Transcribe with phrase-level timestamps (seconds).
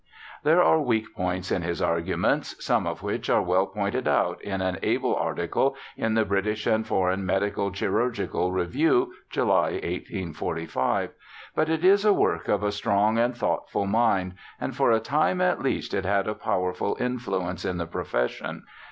[0.41, 4.59] There are weak points in his arguments, some of which are well pointed out in
[4.59, 11.11] an able article in the British and Foreign Mcdico Chirurgical Review (July, 1845),
[11.53, 15.39] but it is the work of a strong and thoughtful mind, and for a time,
[15.39, 18.63] at least, it had a powerful in fluence in the profession.